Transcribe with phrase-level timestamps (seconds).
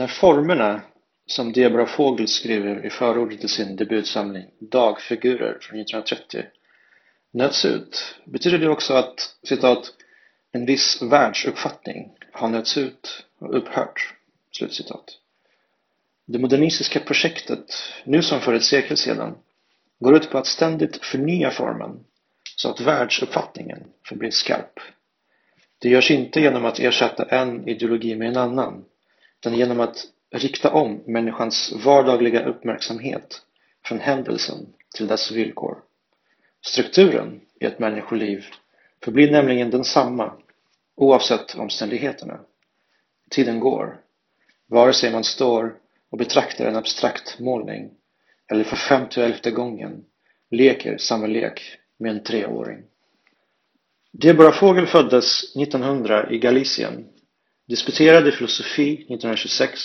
[0.00, 0.80] När formerna,
[1.26, 6.44] som Deborah Fogel skriver i förordet till sin debutsamling Dagfigurer från 1930,
[7.30, 9.92] nöts ut betyder det också att citat,
[10.52, 14.14] en viss världsuppfattning har nötts ut och upphört.
[14.52, 15.04] Slutcitat.
[16.26, 19.34] Det modernistiska projektet, nu som för ett sekel sedan,
[19.98, 22.04] går ut på att ständigt förnya formen
[22.56, 24.80] så att världsuppfattningen förblir skarp.
[25.78, 28.84] Det görs inte genom att ersätta en ideologi med en annan,
[29.40, 33.42] utan genom att rikta om människans vardagliga uppmärksamhet
[33.84, 35.82] från händelsen till dess villkor.
[36.66, 38.44] Strukturen i ett människoliv
[39.04, 40.32] förblir nämligen densamma
[40.96, 42.40] oavsett omständigheterna.
[43.30, 44.00] Tiden går,
[44.66, 45.76] vare sig man står
[46.10, 47.90] och betraktar en abstrakt målning
[48.50, 50.04] eller för femtioelfte gången
[50.50, 52.82] leker samma lek med en treåring.
[54.12, 57.06] Deborah Fågel föddes 1900 i Galicien,
[57.70, 59.80] disputerade i filosofi 1926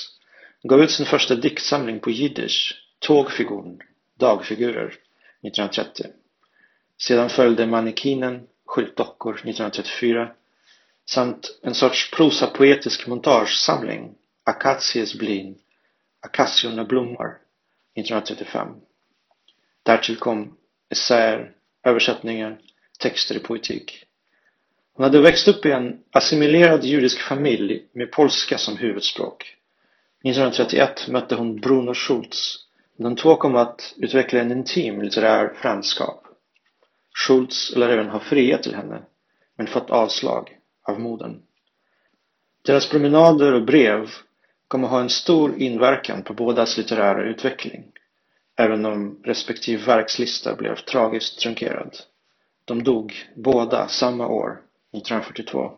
[0.64, 3.80] och gav ut sin första diktsamling på jiddisch, Tågfiguren,
[4.19, 6.05] dagfigurer, 1930.
[7.02, 10.31] Sedan följde Mannekinen, Skyltdockor 1934
[11.05, 15.58] samt en sorts prosapoetisk montagesamling, Akacies blin,
[16.22, 17.38] Akaciorna blommar
[17.95, 18.67] 1935.
[19.83, 20.58] Därtill kom
[20.89, 21.52] essäer,
[21.83, 22.58] översättningar,
[22.99, 24.05] texter i poetik.
[24.96, 29.56] Hon hade växt upp i en assimilerad judisk familj med polska som huvudspråk.
[30.24, 32.58] 1931 mötte hon Bruno Schultz.
[32.98, 36.28] De två kom att utveckla en intim litterär frändskap.
[37.28, 39.02] Schultz lär även ha friat till henne,
[39.58, 41.42] men fått avslag av modern.
[42.66, 44.10] Deras promenader och brev
[44.68, 47.84] kom att ha en stor inverkan på bådas litterära utveckling,
[48.58, 51.98] även om respektive verkslista blev tragiskt trunkerad.
[52.66, 54.62] De dog båda samma år,
[54.98, 55.72] 1942.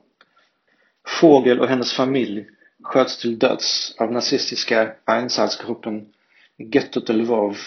[1.07, 2.45] Fågel och hennes familj
[2.83, 6.13] sköts till döds av nazistiska Einsatzgruppen
[6.57, 7.57] i gettot Lvov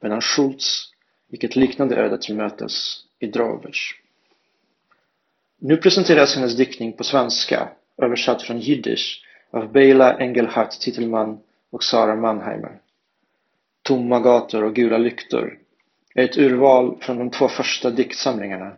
[0.00, 0.92] medan Schultz
[1.28, 3.94] gick ett liknande öde till mötes i Drovic.
[5.58, 11.38] Nu presenteras hennes diktning på svenska, översatt från jiddisch av Bela Engelhardt Titelman
[11.70, 12.78] och Sara Mannheimer.
[13.82, 15.58] Tomma gator och gula lyktor
[16.14, 18.72] är ett urval från de två första diktsamlingarna,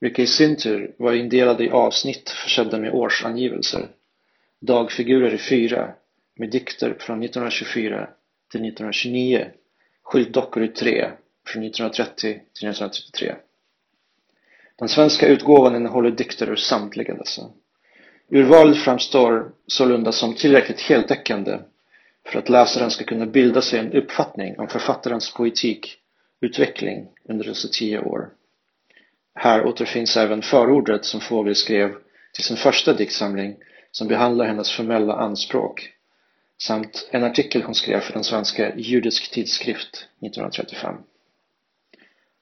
[0.00, 3.88] vilka i sin tur var indelade i avsnitt försedda med årsangivelser.
[4.60, 5.94] Dagfigurer i fyra,
[6.36, 8.08] med dikter från 1924
[8.50, 9.50] till 1929,
[10.02, 11.10] Skyltdockor i tre,
[11.46, 13.34] från 1930 till 1933.
[14.78, 17.50] Den svenska utgåvan innehåller dikter ur samtliga dessa.
[18.28, 21.58] Urvalet framstår sålunda som tillräckligt heltäckande
[22.26, 25.96] för att läsaren ska kunna bilda sig en uppfattning om författarens poetik
[26.40, 28.30] utveckling under dessa tio år.
[29.34, 31.94] Här återfinns även förordet som Fogel skrev
[32.32, 33.56] till sin första diktsamling
[33.90, 35.92] som behandlar hennes formella anspråk
[36.58, 40.94] samt en artikel hon skrev för den svenska Judisk tidskrift 1935.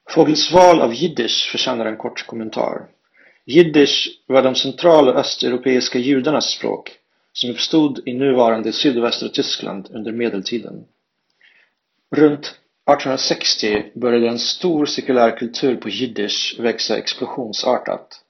[0.08, 2.86] Fogels val av jiddisch förtjänar en kort kommentar.
[3.44, 6.90] Jiddisch var de central- och östeuropeiska judarnas språk
[7.32, 10.84] som uppstod i nuvarande sydvästra Tyskland under medeltiden.
[12.10, 18.20] Runt 1860 började en stor sekulär kultur på jiddisch växa explosionsartat.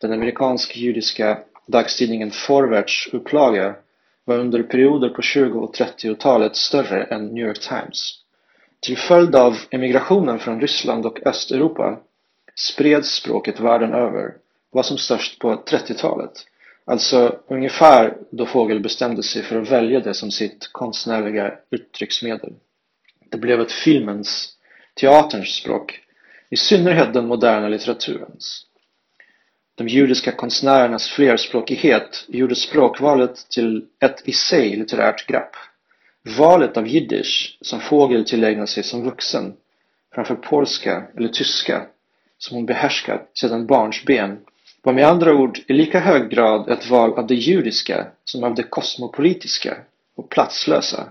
[0.00, 3.74] Den amerikansk-judiska dagstidningen Forwards upplaga
[4.24, 8.12] var under perioder på 20 och 30-talet större än New York Times.
[8.80, 11.98] Till följd av emigrationen från Ryssland och Östeuropa
[12.54, 14.34] spreds språket världen över,
[14.70, 16.32] var som störst på 30-talet.
[16.84, 22.52] Alltså ungefär då Fågel bestämde sig för att välja det som sitt konstnärliga uttrycksmedel.
[23.30, 24.52] Det blev ett filmens,
[24.94, 26.00] teaterns språk,
[26.50, 28.66] i synnerhet den moderna litteraturens.
[29.74, 35.50] De judiska konstnärernas flerspråkighet gjorde språkvalet till ett i sig litterärt grepp.
[36.38, 39.56] Valet av jiddisch, som Fågel tillägnade sig som vuxen,
[40.14, 41.86] framför polska eller tyska,
[42.38, 44.38] som hon behärskat sedan barnsben,
[44.82, 48.54] var med andra ord i lika hög grad ett val av det judiska som av
[48.54, 49.76] det kosmopolitiska
[50.16, 51.08] och platslösa,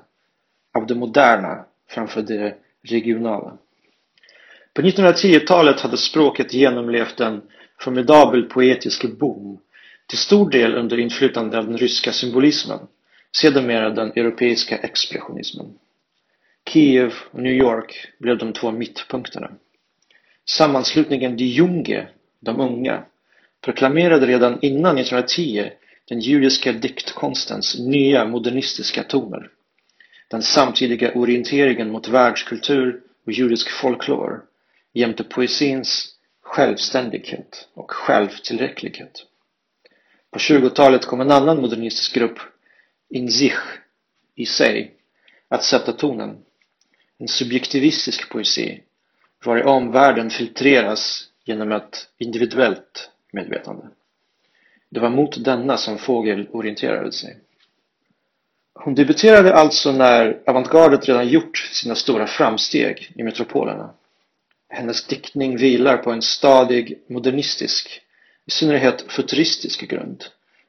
[0.77, 3.57] av det moderna framför det regionala.
[4.73, 7.41] På 1910-talet hade språket genomlevt en
[7.79, 9.59] formidabel poetisk boom,
[10.07, 12.79] till stor del under inflytande av den ryska symbolismen,
[13.37, 15.73] sedermera den europeiska expressionismen.
[16.69, 19.51] Kiev och New York blev de två mittpunkterna.
[20.45, 22.07] Sammanslutningen Die Junge,
[22.39, 23.03] de unga,
[23.61, 25.71] proklamerade redan innan 1910
[26.09, 29.49] den judiska diktkonstens nya modernistiska toner.
[30.27, 34.43] Den samtidiga orienteringen mot världskultur och judisk folklor
[34.93, 39.25] jämte poesins självständighet och självtillräcklighet.
[40.31, 42.39] På 20-talet kom en annan modernistisk grupp,
[43.09, 43.53] In sich,
[44.35, 44.93] i sig
[45.47, 46.37] att sätta tonen.
[47.17, 48.81] En subjektivistisk poesi,
[49.45, 53.89] var i omvärlden filtreras genom ett individuellt medvetande.
[54.89, 57.37] Det var mot denna som Fågel orienterade sig.
[58.79, 63.93] Hon debuterade alltså när avantgardet redan gjort sina stora framsteg i metropolerna.
[64.69, 68.01] Hennes diktning vilar på en stadig modernistisk,
[68.45, 70.23] i synnerhet futuristisk grund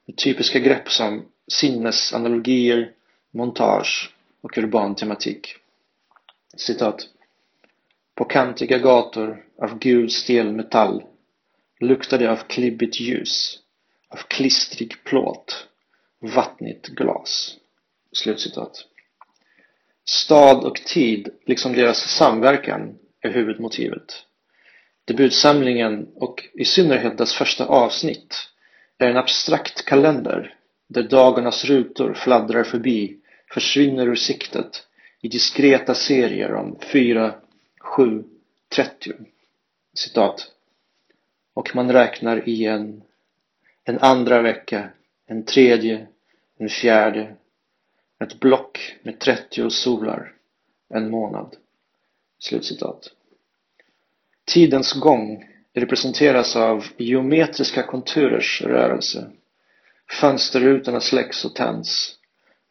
[0.07, 2.93] med typiska grepp som sinnesanalogier,
[3.31, 4.11] montage
[4.41, 5.57] och urban tematik.
[6.57, 7.09] Citat.
[8.15, 11.03] På kantiga gator av gul stel metall
[11.81, 13.59] luktar det av klibbigt ljus,
[14.09, 15.67] av klistrig plåt,
[16.21, 17.57] vattnigt glas.
[18.17, 18.85] Slutcitat.
[20.05, 24.25] Stad och tid, liksom deras samverkan, är huvudmotivet.
[25.05, 28.35] Debutsamlingen och i synnerhet dess första avsnitt
[28.99, 30.55] är en abstrakt kalender
[30.89, 33.17] där dagarnas rutor fladdrar förbi,
[33.51, 34.87] försvinner ur siktet
[35.21, 37.35] i diskreta serier om 4,
[37.81, 38.25] 7,
[38.75, 39.13] 30.
[39.95, 40.51] Citat.
[41.55, 43.03] Och man räknar igen.
[43.85, 44.89] En andra vecka,
[45.27, 46.07] en tredje,
[46.59, 47.37] en fjärde.
[48.19, 50.33] Ett block med 30 solar,
[50.89, 51.57] en månad.
[52.39, 53.11] Slutcitat.
[54.45, 59.31] Tidens gång representeras av geometriska konturers rörelse.
[60.21, 62.19] Fönsterrutorna släcks och tänds.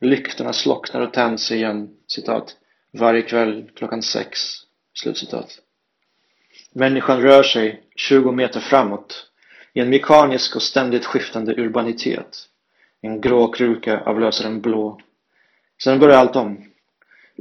[0.02, 2.56] Lyktorna slocknar och tänds igen, citat,
[2.92, 4.40] varje kväll klockan sex,
[4.94, 5.60] slutcitat.
[6.72, 9.32] Människan rör sig 20 meter framåt
[9.74, 12.50] i en mekanisk och ständigt skiftande urbanitet.
[13.02, 15.02] En grå kruka avlöser en blå.
[15.84, 16.72] Sen börjar allt om.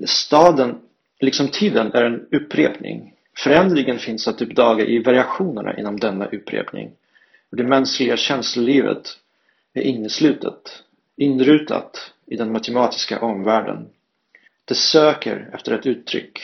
[0.06, 0.80] Staden,
[1.20, 6.90] liksom tiden, är en upprepning Förändringen finns att uppdaga i variationerna inom denna upprepning.
[7.50, 9.18] Det mänskliga känslolivet
[9.72, 10.82] är inneslutet,
[11.16, 13.88] inrutat i den matematiska omvärlden.
[14.64, 16.40] Det söker efter ett uttryck,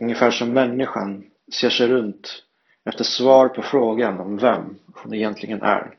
[0.00, 2.42] ungefär som människan ser sig runt
[2.84, 5.94] efter svar på frågan om vem hon egentligen är.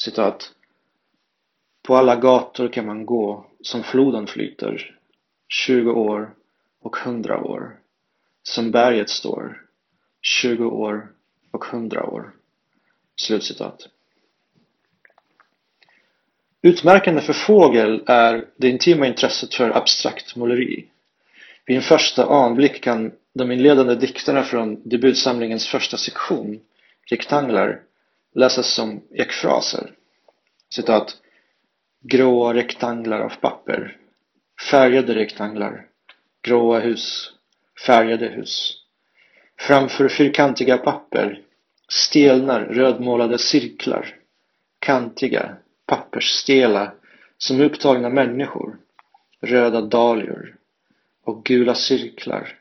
[0.00, 0.52] Citat.
[1.82, 4.96] På alla gator kan man gå som floden flyter,
[5.48, 6.34] 20 år
[6.80, 7.76] och 100 år
[8.42, 9.62] som berget står,
[10.22, 11.08] 20 år
[11.50, 12.32] och 100 år.
[13.16, 13.88] Slutcitat.
[16.62, 20.86] Utmärkande för Fågel är det intima intresset för abstrakt måleri.
[21.64, 26.60] Vid en första anblick kan de inledande dikterna från debutsamlingens första sektion,
[27.10, 27.82] Rektanglar,
[28.34, 29.92] läsas som ekfraser.
[30.74, 31.16] Citat.
[32.02, 33.96] Gråa rektanglar av papper.
[34.70, 35.86] Färgade rektanglar.
[36.42, 37.32] Gråa hus.
[37.86, 38.82] Färgade hus.
[39.58, 41.42] Framför fyrkantiga papper.
[41.88, 44.14] Stelnar rödmålade cirklar,
[44.78, 45.56] kantiga,
[45.86, 46.92] pappersstela,
[47.38, 48.78] som upptagna människor,
[49.40, 50.56] röda dahlior.
[51.24, 52.58] Och gula cirklar,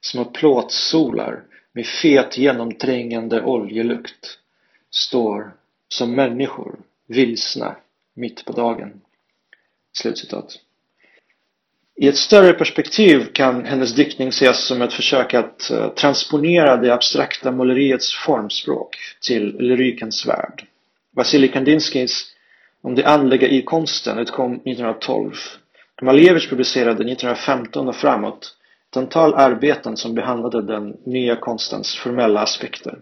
[0.00, 1.42] små plåtsolar
[1.72, 4.38] med fet genomträngande oljelukt,
[4.90, 5.52] står
[5.88, 7.76] som människor vilsna
[8.14, 9.00] mitt på dagen.
[9.92, 10.58] Slutcitat.
[11.96, 16.94] I ett större perspektiv kan hennes diktning ses som ett försök att eh, transponera det
[16.94, 20.66] abstrakta måleriets formspråk till lyrikens värld.
[21.16, 22.34] Vasilij Kandinskijs
[22.82, 25.34] Om det andliga i konsten utkom 1912.
[26.02, 28.56] Malevich publicerade 1915 och framåt
[28.90, 32.98] ett antal arbeten som behandlade den nya konstens formella aspekter.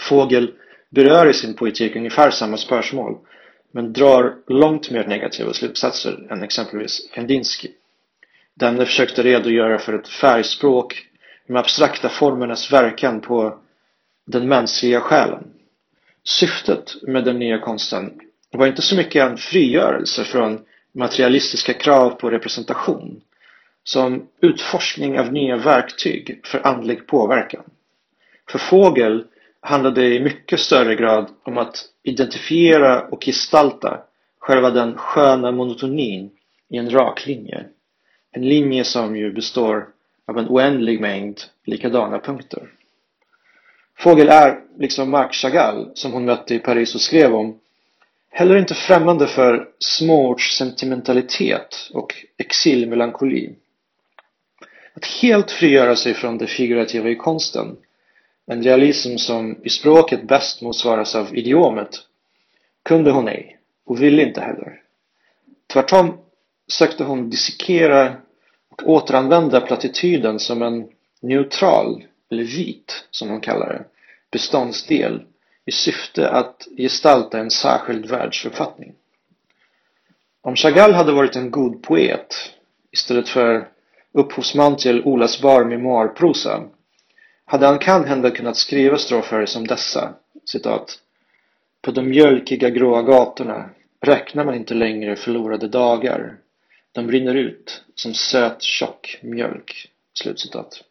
[0.00, 0.52] Fågel
[0.90, 3.18] berör i sin poetik ungefär samma spörsmål
[3.72, 7.68] men drar långt mer negativa slutsatser än exempelvis Kandinsky.
[8.54, 11.06] Denne försökte redogöra för ett färgspråk
[11.46, 13.58] med abstrakta formernas verkan på
[14.26, 15.44] den mänskliga själen.
[16.24, 20.60] Syftet med den nya konsten var inte så mycket en frigörelse från
[20.92, 23.20] materialistiska krav på representation
[23.84, 27.64] som utforskning av nya verktyg för andlig påverkan.
[28.50, 29.24] För Fågel
[29.62, 34.00] handlade det i mycket större grad om att identifiera och gestalta
[34.38, 36.30] själva den sköna monotonin
[36.68, 37.64] i en rak linje.
[38.32, 39.88] En linje som ju består
[40.26, 42.68] av en oändlig mängd likadana punkter.
[43.98, 47.58] Fågel är, liksom Marc Chagall, som hon mötte i Paris och skrev om,
[48.30, 53.54] heller inte främmande för småortssentimentalitet och exilmelankoli.
[54.94, 57.76] Att helt frigöra sig från det figurativa i konsten,
[58.46, 61.98] en realism som i språket bäst motsvaras av idiomet,
[62.82, 64.80] kunde hon ej och ville inte heller.
[65.72, 66.18] Tvärtom
[66.68, 68.16] sökte hon dissekera
[68.70, 70.88] och återanvända plattityden som en
[71.20, 73.84] neutral, eller vit som hon kallar det,
[74.30, 75.22] beståndsdel
[75.66, 78.94] i syfte att gestalta en särskild världsuppfattning.
[80.42, 82.34] Om Chagall hade varit en god poet
[82.92, 83.68] istället för
[84.12, 86.62] upphovsman till oläsbar memoarprosa
[87.44, 90.98] hade han kan hända kunnat skriva strofer som dessa, citat.
[91.82, 93.70] På de mjölkiga gråa gatorna
[94.00, 96.36] räknar man inte längre förlorade dagar.
[96.92, 99.88] De brinner ut som söt tjock mjölk.
[100.14, 100.82] Slutcitat.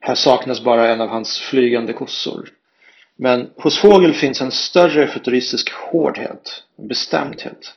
[0.00, 2.48] Här saknas bara en av hans flygande kossor.
[3.16, 7.74] Men hos Fågel finns en större futuristisk hårdhet, bestämdhet.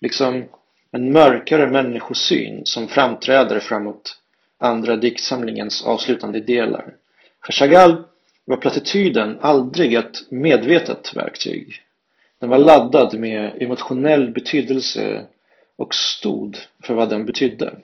[0.00, 0.44] Liksom
[0.90, 4.18] en mörkare människosyn som framträder framåt
[4.58, 6.94] andra diktsamlingens avslutande delar.
[7.46, 8.04] För Chagall
[8.44, 11.82] var plattityden aldrig ett medvetet verktyg.
[12.40, 15.26] Den var laddad med emotionell betydelse
[15.76, 17.74] och stod för vad den betydde.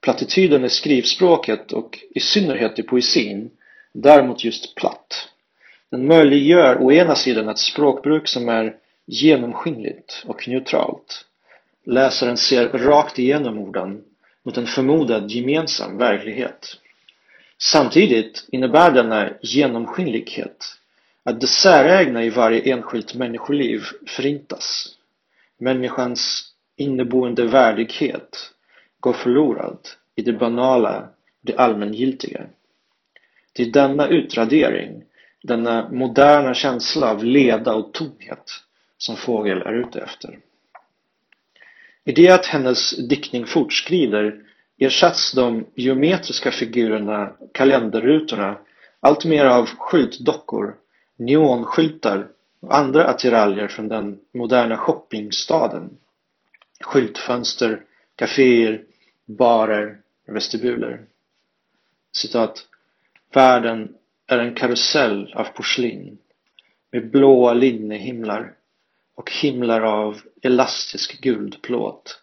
[0.00, 3.50] Plattityden är skrivspråket och i synnerhet i poesin
[3.92, 5.28] däremot just platt.
[5.90, 8.76] Den möjliggör å ena sidan ett språkbruk som är
[9.06, 11.24] genomskinligt och neutralt.
[11.86, 14.04] Läsaren ser rakt igenom orden
[14.42, 16.76] mot en förmodad gemensam verklighet.
[17.64, 20.64] Samtidigt innebär denna genomskinlighet
[21.22, 24.88] att det särägna i varje enskilt människoliv förintas.
[25.58, 28.52] Människans inneboende värdighet
[29.00, 29.78] går förlorad
[30.16, 31.08] i det banala,
[31.40, 32.46] det allmängiltiga.
[33.52, 35.04] Det är denna utradering,
[35.42, 38.50] denna moderna känsla av leda och tomhet
[38.98, 40.38] som Fågel är ute efter.
[42.04, 44.43] I det att hennes diktning fortskrider
[44.78, 48.58] ersatts de geometriska figurerna, kalenderrutorna,
[49.00, 50.76] allt mer av skyltdockor,
[51.16, 52.28] neonskyltar
[52.60, 55.90] och andra attiraljer från den moderna shoppingstaden.
[56.80, 57.82] Skyltfönster,
[58.16, 58.84] kaféer,
[59.24, 61.04] barer, vestibuler.
[62.12, 62.66] Citat.
[63.32, 63.94] Världen
[64.26, 66.18] är en karusell av porslin
[66.92, 68.54] med blåa linnehimlar
[69.14, 72.20] och himlar av elastisk guldplåt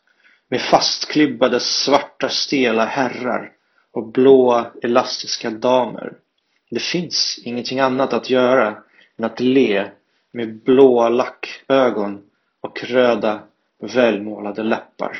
[0.48, 3.52] med fastklibbade svarta stela herrar
[3.92, 6.14] och blåa elastiska damer.
[6.70, 8.84] Det finns ingenting annat att göra
[9.18, 9.92] än att le
[10.32, 12.22] med blåa lackögon
[12.62, 13.44] och röda
[13.80, 15.18] välmålade läppar.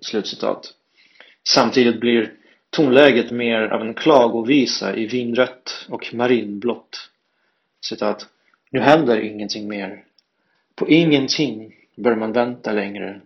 [0.00, 0.74] Slutcitat.
[1.48, 2.32] Samtidigt blir
[2.70, 7.10] tonläget mer av en klagovisa i vinrött och marinblått.
[7.84, 8.26] Citat.
[8.70, 10.04] Nu händer ingenting mer.
[10.74, 13.20] På ingenting bör man vänta längre.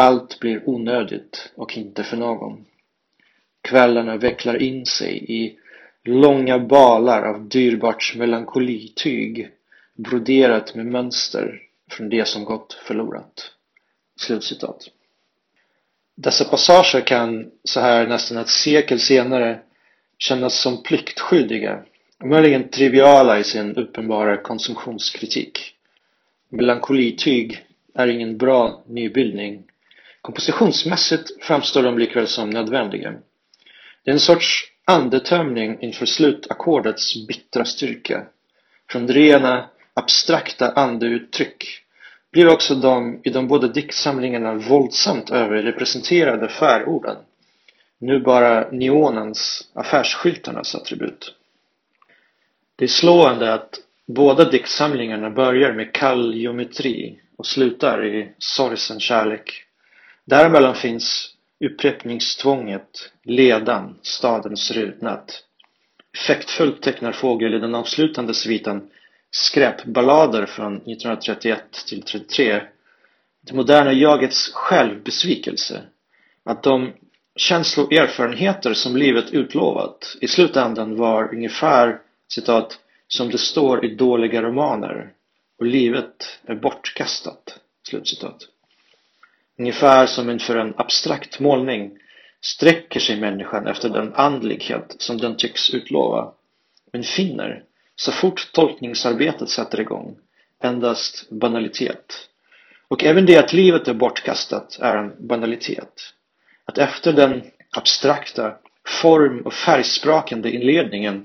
[0.00, 2.64] Allt blir onödigt och inte för någon.
[3.62, 5.58] Kvällarna vecklar in sig i
[6.04, 9.50] långa balar av dyrbart melankolityg
[9.94, 13.52] broderat med mönster från det som gått förlorat.
[14.20, 14.88] Slutcitat.
[16.16, 19.60] Dessa passager kan så här nästan ett sekel senare
[20.18, 21.84] kännas som pliktskyldiga
[22.20, 25.74] och möjligen triviala i sin uppenbara konsumtionskritik.
[26.48, 27.64] Melankolityg
[27.94, 29.64] är ingen bra nybildning.
[30.22, 33.14] Kompositionsmässigt framstår de likväl som nödvändiga.
[34.04, 38.26] Det är en sorts andetömning inför slutackordets bittra styrka.
[38.90, 41.84] Från rena, abstrakta andeuttryck
[42.32, 47.16] blir också de i de båda diktsamlingarna våldsamt överrepresenterade färorden
[47.98, 51.34] nu bara neonens, affärsskyltarnas attribut.
[52.76, 53.74] Det är slående att
[54.06, 59.64] båda diktsamlingarna börjar med kall geometri och slutar i sorgsen kärlek.
[60.28, 65.32] Däremellan finns upprepningstvånget, ledan, stadens rutnad.
[66.14, 68.90] Effektfullt tecknar Fågel i den avslutande sviten
[69.30, 72.62] skräpballader från 1931 till 33
[73.40, 75.82] det moderna jagets självbesvikelse.
[76.44, 76.92] Att de
[77.36, 85.12] känsloerfarenheter som livet utlovat i slutändan var ungefär citat som det står i dåliga romaner
[85.58, 87.60] och livet är bortkastat.
[87.88, 88.48] Slutcitat.
[89.58, 91.98] Ungefär som inför en abstrakt målning
[92.40, 96.32] sträcker sig människan efter den andlighet som den tycks utlova
[96.92, 97.62] men finner
[97.96, 100.16] så fort tolkningsarbetet sätter igång
[100.62, 102.28] endast banalitet.
[102.88, 106.14] Och även det att livet är bortkastat är en banalitet.
[106.64, 107.42] Att efter den
[107.76, 108.54] abstrakta
[109.02, 111.24] form och färgsprakande inledningen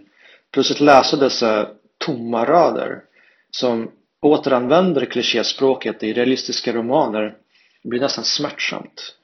[0.52, 3.04] plötsligt läsa dessa tomma rader
[3.52, 7.38] som återanvänder klichéspråket i realistiska romaner
[7.84, 9.16] blir nästan smärtsamt.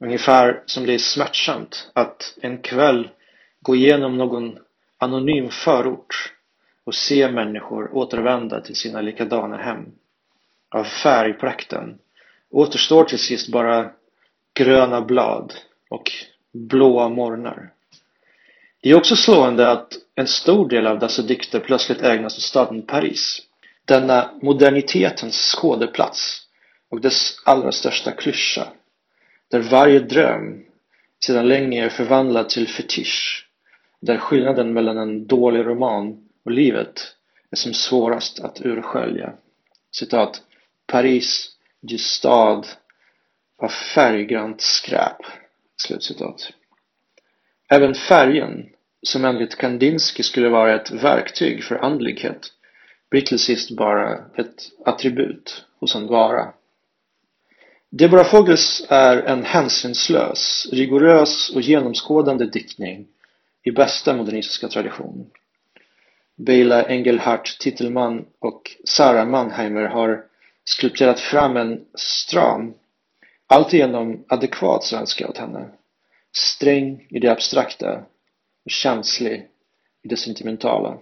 [0.00, 3.08] Ungefär som det är smärtsamt att en kväll
[3.60, 4.58] gå igenom någon
[4.98, 6.32] anonym förort
[6.84, 9.86] och se människor återvända till sina likadana hem.
[10.68, 11.98] Av färgprakten
[12.50, 13.90] återstår till sist bara
[14.54, 15.54] gröna blad
[15.90, 16.10] och
[16.52, 17.72] blåa morgnar.
[18.80, 22.82] Det är också slående att en stor del av dessa dikter plötsligt ägnas åt staden
[22.82, 23.38] Paris.
[23.84, 26.48] Denna modernitetens skådeplats
[26.92, 28.66] och dess allra största klyscha,
[29.50, 30.64] där varje dröm
[31.26, 33.48] sedan länge är förvandlad till fetisch,
[34.00, 37.16] där skillnaden mellan en dålig roman och livet
[37.50, 39.32] är som svårast att urskölja.
[39.90, 40.42] Citat.
[40.86, 42.66] Paris, du stad
[43.58, 45.16] av färggrant skräp.
[45.76, 46.52] Slutcitat.
[47.68, 48.68] Även färgen,
[49.02, 52.52] som enligt Kandinsky skulle vara ett verktyg för andlighet,
[53.10, 56.52] blir till sist bara ett attribut hos en vara.
[57.94, 63.06] Deborah Fogels är en hänsynslös, rigorös och genomskådande diktning
[63.62, 65.30] i bästa modernistiska tradition.
[66.36, 70.24] Bela Engelhardt Titelman och Sara Mannheimer har
[70.64, 72.74] skulpterat fram en stram,
[73.46, 75.68] alltigenom adekvat svenska åt henne.
[76.36, 78.02] Sträng i det abstrakta
[78.64, 79.48] och känslig
[80.02, 80.98] i det sentimentala.